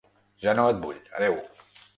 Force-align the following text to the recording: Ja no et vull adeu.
Ja 0.45 0.55
no 0.59 0.65
et 0.71 0.81
vull 0.87 0.99
adeu. 1.21 1.39